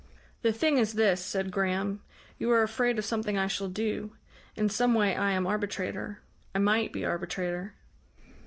[0.41, 2.01] "The thing is this," said Graham.
[2.39, 4.15] "You are afraid of something I shall do.
[4.55, 6.23] In some way I am arbitrator
[6.55, 7.75] I might be arbitrator."